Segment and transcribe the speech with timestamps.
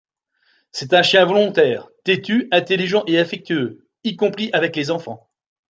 [0.71, 5.29] C'est un chien volontaire, têtu, intelligent et affectueux, y compris avec les enfants.